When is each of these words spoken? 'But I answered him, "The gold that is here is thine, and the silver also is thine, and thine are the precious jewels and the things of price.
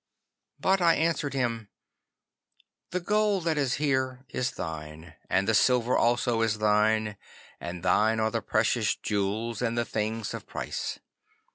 'But 0.59 0.81
I 0.81 0.95
answered 0.95 1.35
him, 1.35 1.69
"The 2.89 2.99
gold 2.99 3.43
that 3.43 3.59
is 3.59 3.75
here 3.75 4.25
is 4.29 4.49
thine, 4.49 5.13
and 5.29 5.47
the 5.47 5.53
silver 5.53 5.95
also 5.95 6.41
is 6.41 6.57
thine, 6.57 7.17
and 7.59 7.83
thine 7.83 8.19
are 8.19 8.31
the 8.31 8.41
precious 8.41 8.95
jewels 8.95 9.61
and 9.61 9.77
the 9.77 9.85
things 9.85 10.33
of 10.33 10.47
price. 10.47 10.97